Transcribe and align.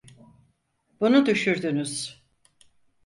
Bunu 0.99 1.25
düşürdünüz. 1.25 2.23